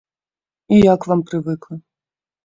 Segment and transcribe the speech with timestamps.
[0.77, 1.75] І я к вам прывыкла.